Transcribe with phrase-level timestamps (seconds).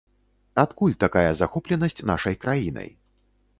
[0.63, 2.93] Адкуль такая захопленасць нашай краінай?